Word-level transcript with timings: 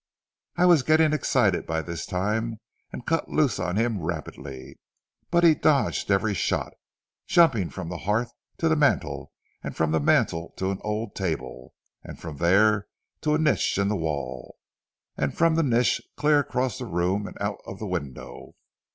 "I 0.57 0.65
was 0.65 0.81
getting 0.81 1.13
excited 1.13 1.67
by 1.67 1.83
this 1.83 2.07
time, 2.07 2.59
and 2.91 3.05
cut 3.05 3.29
loose 3.29 3.59
on 3.59 3.75
him 3.75 4.01
rapidly, 4.01 4.79
but 5.29 5.43
he 5.43 5.53
dodged 5.53 6.09
every 6.09 6.33
shot, 6.33 6.73
jumping 7.27 7.69
from 7.69 7.89
the 7.89 7.99
hearth 7.99 8.31
to 8.57 8.67
the 8.67 8.75
mantel, 8.75 9.31
from 9.75 9.91
the 9.91 9.99
mantel 9.99 10.55
to 10.57 10.71
an 10.71 10.79
old 10.83 11.13
table, 11.13 11.75
from 12.17 12.37
there 12.37 12.87
to 13.21 13.35
a 13.35 13.37
niche 13.37 13.77
in 13.77 13.89
the 13.89 13.95
wall, 13.95 14.57
and 15.17 15.37
from 15.37 15.53
the 15.53 15.61
niche 15.61 16.01
clear 16.17 16.39
across 16.39 16.79
the 16.79 16.85
room 16.87 17.27
and 17.27 17.39
out 17.39 17.57
of 17.67 17.77
the 17.77 17.85
window. 17.85 18.53